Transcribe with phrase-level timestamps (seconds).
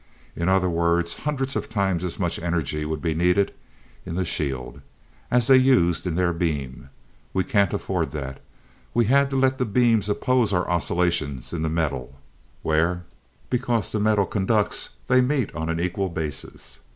[0.35, 3.53] In other words, hundreds of times as much energy would be needed
[4.03, 4.81] in the shield,
[5.29, 6.89] as they used in their beam.
[7.33, 8.41] We can't afford that.
[8.95, 12.15] We had to let the beams oppose our oscillations in the metal,
[12.63, 13.03] where,
[13.51, 16.79] because the metal conducts, they meet on an equal basis.